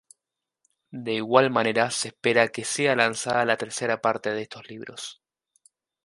De 1.05 1.13
igual 1.13 1.51
manera 1.51 1.91
se 1.91 2.07
espera 2.07 2.47
que 2.47 2.65
sea 2.65 2.95
lanzada 2.95 3.45
la 3.45 3.55
tercera 3.55 4.01
parte 4.01 4.31
de 4.31 4.41
estos 4.41 4.67
libros. 4.67 5.21